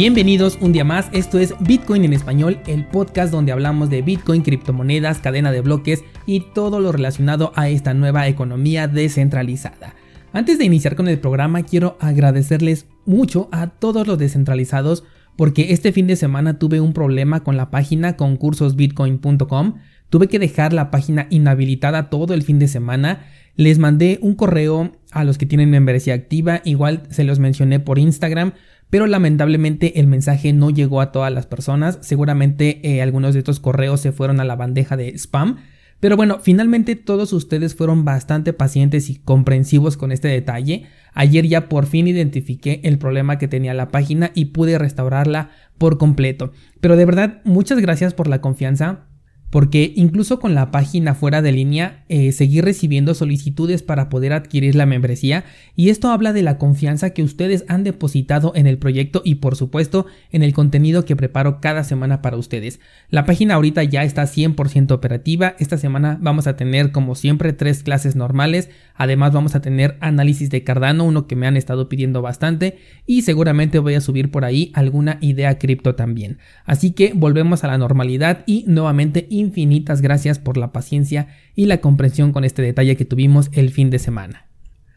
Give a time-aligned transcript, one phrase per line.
[0.00, 4.42] Bienvenidos un día más, esto es Bitcoin en español, el podcast donde hablamos de Bitcoin,
[4.42, 9.96] criptomonedas, cadena de bloques y todo lo relacionado a esta nueva economía descentralizada.
[10.32, 15.02] Antes de iniciar con el programa quiero agradecerles mucho a todos los descentralizados
[15.36, 19.74] porque este fin de semana tuve un problema con la página concursosbitcoin.com,
[20.10, 24.92] tuve que dejar la página inhabilitada todo el fin de semana, les mandé un correo
[25.10, 28.52] a los que tienen membresía activa, igual se los mencioné por Instagram,
[28.90, 33.60] pero lamentablemente el mensaje no llegó a todas las personas, seguramente eh, algunos de estos
[33.60, 35.56] correos se fueron a la bandeja de spam,
[36.00, 40.86] pero bueno, finalmente todos ustedes fueron bastante pacientes y comprensivos con este detalle.
[41.12, 45.98] Ayer ya por fin identifiqué el problema que tenía la página y pude restaurarla por
[45.98, 46.52] completo.
[46.80, 49.06] Pero de verdad, muchas gracias por la confianza
[49.50, 54.74] porque incluso con la página fuera de línea eh, seguí recibiendo solicitudes para poder adquirir
[54.74, 59.22] la membresía y esto habla de la confianza que ustedes han depositado en el proyecto
[59.24, 62.80] y por supuesto en el contenido que preparo cada semana para ustedes.
[63.08, 67.82] La página ahorita ya está 100% operativa, esta semana vamos a tener como siempre tres
[67.82, 72.20] clases normales, además vamos a tener análisis de Cardano, uno que me han estado pidiendo
[72.20, 76.38] bastante y seguramente voy a subir por ahí alguna idea cripto también.
[76.64, 81.80] Así que volvemos a la normalidad y nuevamente infinitas gracias por la paciencia y la
[81.80, 84.48] comprensión con este detalle que tuvimos el fin de semana.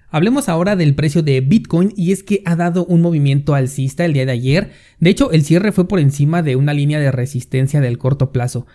[0.10, 4.12] Hablemos ahora del precio de Bitcoin y es que ha dado un movimiento alcista el
[4.12, 4.72] día de ayer.
[5.00, 8.68] De hecho, el cierre fue por encima de una línea de resistencia del corto plazo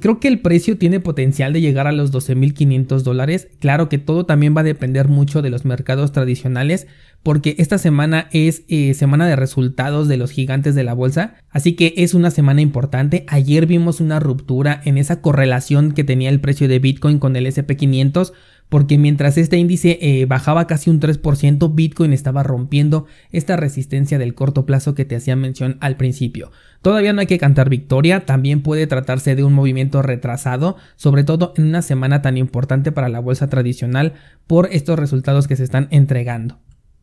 [0.00, 3.48] creo que el precio tiene potencial de llegar a los 12.500 dólares.
[3.58, 6.86] Claro que todo también va a depender mucho de los mercados tradicionales
[7.22, 11.72] porque esta semana es eh, semana de resultados de los gigantes de la bolsa, así
[11.72, 13.24] que es una semana importante.
[13.26, 17.46] Ayer vimos una ruptura en esa correlación que tenía el precio de Bitcoin con el
[17.46, 18.32] SP500
[18.68, 24.34] porque mientras este índice eh, bajaba casi un 3%, Bitcoin estaba rompiendo esta resistencia del
[24.34, 26.50] corto plazo que te hacía mención al principio.
[26.82, 31.52] Todavía no hay que cantar victoria, también puede tratarse de un movimiento retrasado, sobre todo
[31.56, 34.14] en una semana tan importante para la bolsa tradicional
[34.46, 36.58] por estos resultados que se están entregando.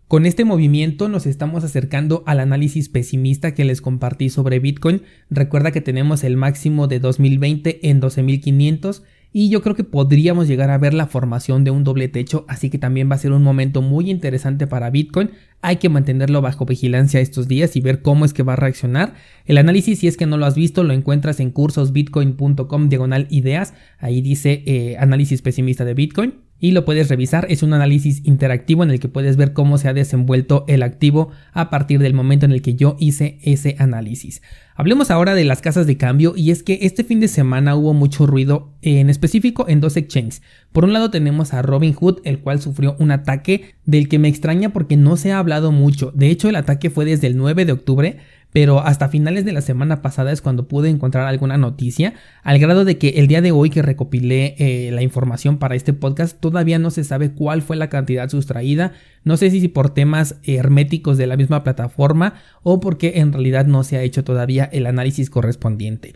[0.08, 5.02] Con este movimiento nos estamos acercando al análisis pesimista que les compartí sobre Bitcoin.
[5.32, 9.02] Recuerda que tenemos el máximo de 2020 en 12.500
[9.34, 12.70] y yo creo que podríamos llegar a ver la formación de un doble techo, así
[12.70, 15.32] que también va a ser un momento muy interesante para Bitcoin.
[15.62, 19.16] Hay que mantenerlo bajo vigilancia estos días y ver cómo es que va a reaccionar.
[19.46, 23.74] El análisis, si es que no lo has visto, lo encuentras en cursosbitcoin.com diagonal ideas.
[23.98, 27.46] Ahí dice eh, análisis pesimista de Bitcoin y lo puedes revisar.
[27.50, 31.30] Es un análisis interactivo en el que puedes ver cómo se ha desenvuelto el activo
[31.52, 34.42] a partir del momento en el que yo hice ese análisis.
[34.74, 37.94] Hablemos ahora de las casas de cambio y es que este fin de semana hubo
[37.94, 40.42] mucho ruido, en específico en dos exchanges.
[40.72, 44.70] Por un lado tenemos a Robinhood, el cual sufrió un ataque del que me extraña
[44.70, 46.14] porque no se ha hablado mucho.
[46.16, 48.18] De hecho, el ataque fue desde el 9 de octubre,
[48.54, 52.86] pero hasta finales de la semana pasada es cuando pude encontrar alguna noticia, al grado
[52.86, 56.78] de que el día de hoy que recopilé eh, la información para este podcast todavía
[56.78, 58.94] no se sabe cuál fue la cantidad sustraída,
[59.24, 63.84] no sé si por temas herméticos de la misma plataforma o porque en realidad no
[63.84, 66.14] se ha hecho todavía el análisis correspondiente.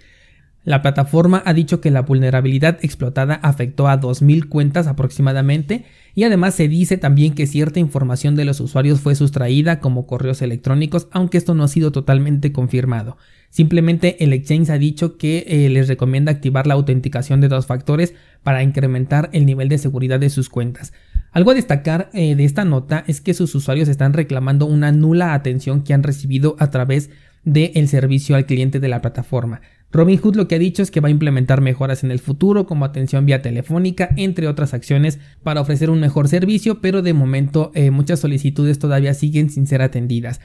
[0.68, 6.56] La plataforma ha dicho que la vulnerabilidad explotada afectó a 2.000 cuentas aproximadamente y además
[6.56, 11.38] se dice también que cierta información de los usuarios fue sustraída como correos electrónicos, aunque
[11.38, 13.16] esto no ha sido totalmente confirmado.
[13.50, 18.14] Simplemente el exchange ha dicho que eh, les recomienda activar la autenticación de dos factores
[18.44, 20.92] para incrementar el nivel de seguridad de sus cuentas.
[21.32, 25.34] Algo a destacar eh, de esta nota es que sus usuarios están reclamando una nula
[25.34, 27.10] atención que han recibido a través
[27.46, 29.62] del servicio al cliente de la plataforma.
[29.92, 32.84] Robinhood lo que ha dicho es que va a implementar mejoras en el futuro como
[32.84, 37.89] atención vía telefónica, entre otras acciones, para ofrecer un mejor servicio, pero de momento eh,
[37.89, 40.42] muchas solicitudes todavía siguen sin ser atendidas.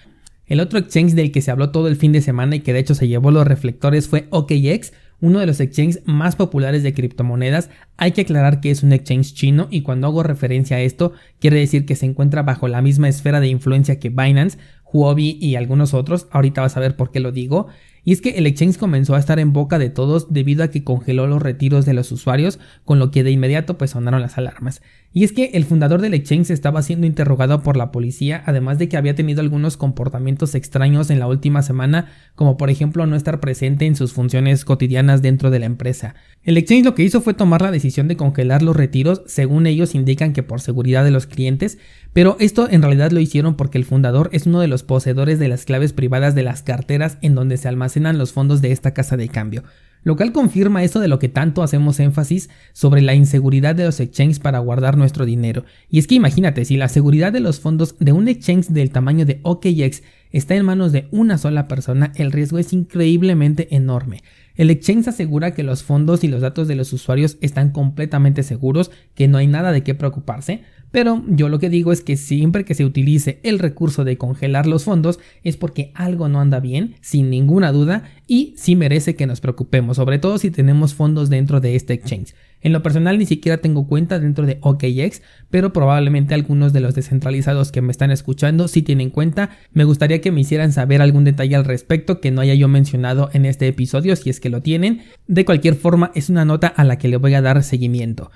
[0.46, 2.80] El otro exchange del que se habló todo el fin de semana y que de
[2.80, 7.70] hecho se llevó los reflectores fue OKX, uno de los exchanges más populares de criptomonedas.
[7.96, 11.58] Hay que aclarar que es un exchange chino y cuando hago referencia a esto quiere
[11.58, 14.58] decir que se encuentra bajo la misma esfera de influencia que Binance,
[14.92, 17.68] Huobi y algunos otros, ahorita vas a ver por qué lo digo,
[18.04, 20.82] y es que el exchange comenzó a estar en boca de todos debido a que
[20.82, 24.82] congeló los retiros de los usuarios, con lo que de inmediato pues sonaron las alarmas.
[25.14, 28.88] Y es que el fundador del exchange estaba siendo interrogado por la policía, además de
[28.88, 33.38] que había tenido algunos comportamientos extraños en la última semana, como por ejemplo no estar
[33.38, 36.14] presente en sus funciones cotidianas dentro de la empresa.
[36.42, 39.94] El exchange lo que hizo fue tomar la decisión de congelar los retiros, según ellos
[39.94, 41.78] indican que por seguridad de los clientes,
[42.14, 45.48] pero esto en realidad lo hicieron porque el fundador es uno de los poseedores de
[45.48, 49.16] las claves privadas de las carteras en donde se almacenan los fondos de esta casa
[49.16, 49.62] de cambio
[50.04, 54.00] lo cual confirma eso de lo que tanto hacemos énfasis sobre la inseguridad de los
[54.00, 55.64] exchanges para guardar nuestro dinero.
[55.88, 59.24] Y es que imagínate, si la seguridad de los fondos de un exchange del tamaño
[59.26, 64.22] de OKX está en manos de una sola persona, el riesgo es increíblemente enorme.
[64.56, 68.90] El exchange asegura que los fondos y los datos de los usuarios están completamente seguros,
[69.14, 70.62] que no hay nada de qué preocuparse,
[70.92, 74.66] pero yo lo que digo es que siempre que se utilice el recurso de congelar
[74.66, 79.26] los fondos es porque algo no anda bien, sin ninguna duda, y sí merece que
[79.26, 82.34] nos preocupemos, sobre todo si tenemos fondos dentro de este exchange.
[82.62, 86.94] En lo personal ni siquiera tengo cuenta dentro de OKX, pero probablemente algunos de los
[86.94, 89.50] descentralizados que me están escuchando sí tienen cuenta.
[89.72, 93.30] Me gustaría que me hicieran saber algún detalle al respecto que no haya yo mencionado
[93.32, 95.02] en este episodio si es que lo tienen.
[95.26, 98.30] De cualquier forma es una nota a la que le voy a dar seguimiento.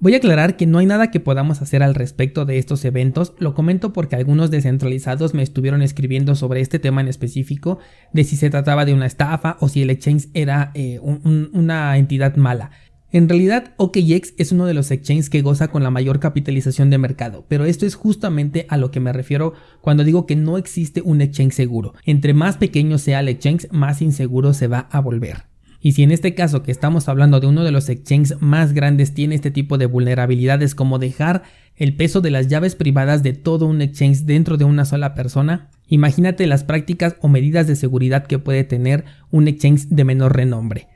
[0.00, 3.34] Voy a aclarar que no hay nada que podamos hacer al respecto de estos eventos,
[3.40, 7.80] lo comento porque algunos descentralizados me estuvieron escribiendo sobre este tema en específico,
[8.12, 12.36] de si se trataba de una estafa o si el exchange era eh, una entidad
[12.36, 12.70] mala.
[13.10, 16.98] En realidad, OKX es uno de los exchanges que goza con la mayor capitalización de
[16.98, 21.00] mercado, pero esto es justamente a lo que me refiero cuando digo que no existe
[21.00, 21.94] un exchange seguro.
[22.04, 25.44] Entre más pequeño sea el exchange, más inseguro se va a volver.
[25.80, 29.14] Y si en este caso que estamos hablando de uno de los exchanges más grandes
[29.14, 31.44] tiene este tipo de vulnerabilidades como dejar
[31.76, 35.70] el peso de las llaves privadas de todo un exchange dentro de una sola persona,
[35.86, 40.88] imagínate las prácticas o medidas de seguridad que puede tener un exchange de menor renombre.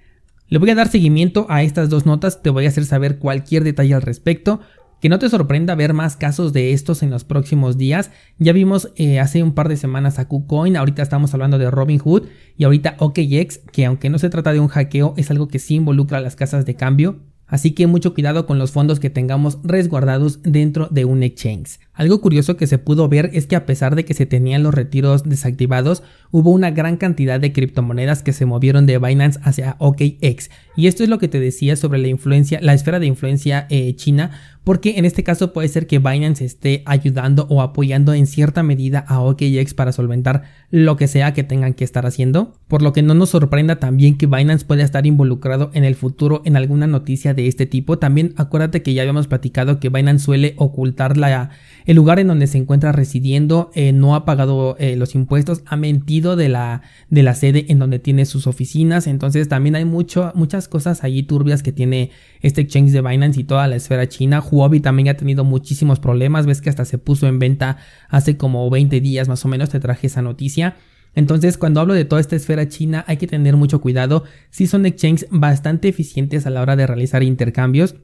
[0.53, 3.65] Le voy a dar seguimiento a estas dos notas, te voy a hacer saber cualquier
[3.65, 4.61] detalle al respecto,
[5.01, 8.11] que no te sorprenda ver más casos de estos en los próximos días.
[8.37, 12.25] Ya vimos eh, hace un par de semanas a KuCoin, ahorita estamos hablando de Robinhood
[12.59, 15.77] y ahorita OKX, que aunque no se trata de un hackeo, es algo que sí
[15.77, 17.21] involucra a las casas de cambio.
[17.47, 21.81] Así que mucho cuidado con los fondos que tengamos resguardados dentro de un exchange.
[21.95, 24.75] Algo curioso que se pudo ver es que a pesar de que se tenían los
[24.75, 30.51] retiros desactivados, hubo una gran cantidad de criptomonedas que se movieron de Binance hacia OKX.
[30.75, 33.95] Y esto es lo que te decía sobre la influencia, la esfera de influencia eh,
[33.95, 34.31] china,
[34.65, 39.05] porque en este caso puede ser que Binance esté ayudando o apoyando en cierta medida
[39.09, 43.03] a OKX para solventar lo que sea que tengan que estar haciendo, por lo que
[43.03, 47.35] no nos sorprenda también que Binance pueda estar involucrado en el futuro en alguna noticia
[47.35, 47.99] de este tipo.
[47.99, 51.51] También acuérdate que ya habíamos platicado que Binance suele ocultar la
[51.85, 55.77] el lugar en donde se encuentra residiendo eh, no ha pagado eh, los impuestos, ha
[55.77, 60.33] mentido de la, de la sede en donde tiene sus oficinas, entonces también hay mucho,
[60.35, 64.41] muchas cosas allí turbias que tiene este exchange de Binance y toda la esfera china.
[64.41, 68.69] Huobi también ha tenido muchísimos problemas, ves que hasta se puso en venta hace como
[68.71, 70.77] 20 días más o menos, te traje esa noticia.
[71.15, 74.25] Entonces, cuando hablo de toda esta esfera china, hay que tener mucho cuidado.
[74.51, 77.97] Si son exchanges bastante eficientes a la hora de realizar intercambios.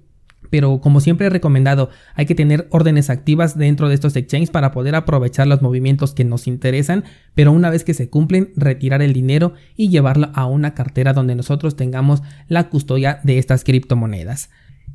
[0.50, 4.73] Pero como siempre he recomendado, hay que tener órdenes activas dentro de estos exchanges para
[4.73, 7.05] poder aprovechar los movimientos que nos interesan,
[7.35, 11.35] pero una vez que se cumplen, retirar el dinero y llevarlo a una cartera donde
[11.35, 14.49] nosotros tengamos la custodia de estas criptomonedas.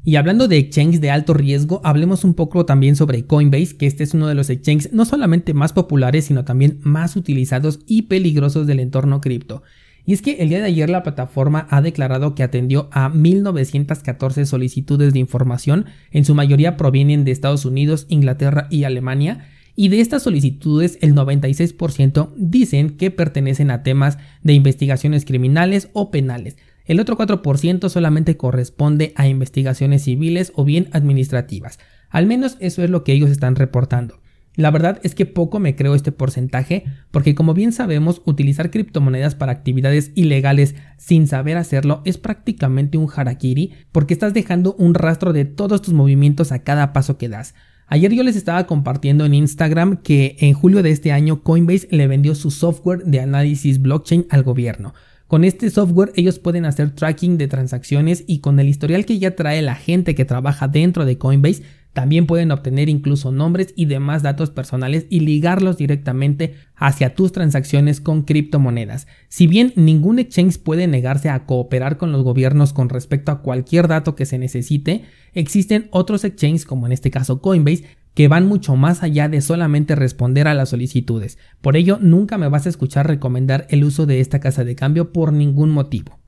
[0.06, 4.04] Y hablando de exchanges de alto riesgo, hablemos un poco también sobre Coinbase, que este
[4.04, 8.68] es uno de los exchanges no solamente más populares, sino también más utilizados y peligrosos
[8.68, 9.64] del entorno cripto.
[10.06, 14.45] Y es que el día de ayer la plataforma ha declarado que atendió a 1.914
[14.45, 20.02] solicitudes de información, en su mayoría provienen de Estados Unidos, Inglaterra y Alemania, y de
[20.02, 26.57] estas solicitudes el 96% dicen que pertenecen a temas de investigaciones criminales o penales.
[26.86, 31.80] El otro 4% solamente corresponde a investigaciones civiles o bien administrativas.
[32.10, 34.22] Al menos eso es lo que ellos están reportando.
[34.56, 39.33] La verdad es que poco me creo este porcentaje porque como bien sabemos utilizar criptomonedas
[39.33, 45.33] para actividades ilegales sin saber hacerlo es prácticamente un harakiri porque estás dejando un rastro
[45.33, 47.56] de todos tus movimientos a cada paso que das.
[47.88, 52.07] Ayer yo les estaba compartiendo en Instagram que en julio de este año Coinbase le
[52.07, 54.94] vendió su software de análisis blockchain al gobierno.
[55.28, 59.36] Con este software ellos pueden hacer tracking de transacciones y con el historial que ya
[59.36, 64.23] trae la gente que trabaja dentro de Coinbase también pueden obtener incluso nombres y demás
[64.23, 69.07] datos personales y ligarlos directamente hacia tus transacciones con criptomonedas.
[69.30, 73.88] Si bien ningún exchange puede negarse a cooperar con los gobiernos con respecto a cualquier
[73.88, 77.85] dato que se necesite, existen otros exchanges como en este caso Coinbase
[78.16, 81.38] que van mucho más allá de solamente responder a las solicitudes.
[81.62, 85.12] Por ello, nunca me vas a escuchar recomendar el uso de esta casa de cambio
[85.12, 86.19] por ningún motivo.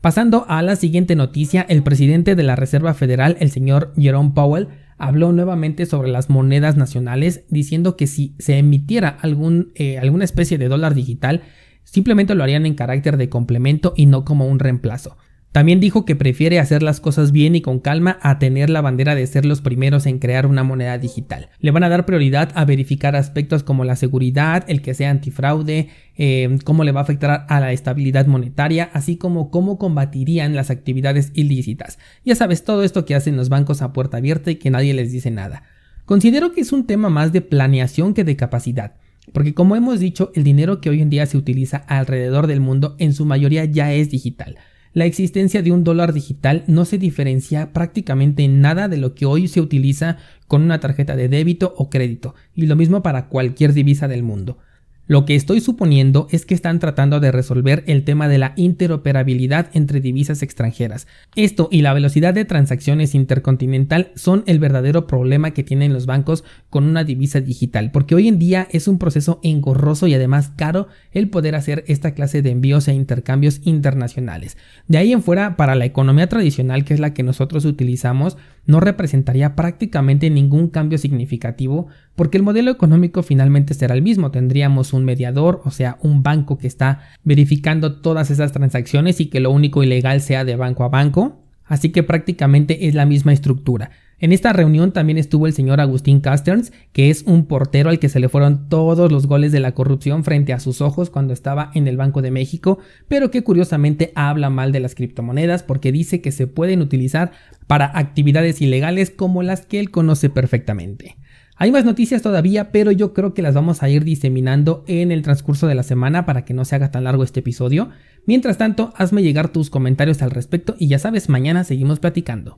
[0.00, 4.68] Pasando a la siguiente noticia, el presidente de la Reserva Federal, el señor Jerome Powell,
[4.98, 10.58] habló nuevamente sobre las monedas nacionales, diciendo que si se emitiera algún, eh, alguna especie
[10.58, 11.42] de dólar digital,
[11.84, 15.16] simplemente lo harían en carácter de complemento y no como un reemplazo.
[15.54, 19.14] También dijo que prefiere hacer las cosas bien y con calma a tener la bandera
[19.14, 21.48] de ser los primeros en crear una moneda digital.
[21.60, 25.90] Le van a dar prioridad a verificar aspectos como la seguridad, el que sea antifraude,
[26.16, 30.70] eh, cómo le va a afectar a la estabilidad monetaria, así como cómo combatirían las
[30.70, 32.00] actividades ilícitas.
[32.24, 35.12] Ya sabes, todo esto que hacen los bancos a puerta abierta y que nadie les
[35.12, 35.62] dice nada.
[36.04, 38.96] Considero que es un tema más de planeación que de capacidad.
[39.32, 42.96] Porque como hemos dicho, el dinero que hoy en día se utiliza alrededor del mundo
[42.98, 44.56] en su mayoría ya es digital
[44.94, 49.26] la existencia de un dólar digital no se diferencia prácticamente en nada de lo que
[49.26, 53.72] hoy se utiliza con una tarjeta de débito o crédito, y lo mismo para cualquier
[53.72, 54.58] divisa del mundo.
[55.06, 59.68] Lo que estoy suponiendo es que están tratando de resolver el tema de la interoperabilidad
[59.74, 61.06] entre divisas extranjeras.
[61.36, 66.42] Esto y la velocidad de transacciones intercontinental son el verdadero problema que tienen los bancos
[66.70, 70.88] con una divisa digital, porque hoy en día es un proceso engorroso y además caro
[71.12, 74.56] el poder hacer esta clase de envíos e intercambios internacionales.
[74.88, 78.80] De ahí en fuera, para la economía tradicional, que es la que nosotros utilizamos, no
[78.80, 84.30] representaría prácticamente ningún cambio significativo porque el modelo económico finalmente será el mismo.
[84.30, 89.40] Tendríamos un mediador, o sea, un banco que está verificando todas esas transacciones y que
[89.40, 91.40] lo único ilegal sea de banco a banco.
[91.64, 93.90] Así que prácticamente es la misma estructura.
[94.20, 98.08] En esta reunión también estuvo el señor Agustín Casterns, que es un portero al que
[98.08, 101.70] se le fueron todos los goles de la corrupción frente a sus ojos cuando estaba
[101.74, 102.78] en el Banco de México,
[103.08, 107.32] pero que curiosamente habla mal de las criptomonedas porque dice que se pueden utilizar
[107.66, 111.16] para actividades ilegales como las que él conoce perfectamente.
[111.56, 115.22] Hay más noticias todavía, pero yo creo que las vamos a ir diseminando en el
[115.22, 117.90] transcurso de la semana para que no se haga tan largo este episodio.
[118.26, 122.52] Mientras tanto, hazme llegar tus comentarios al respecto y ya sabes, mañana seguimos platicando.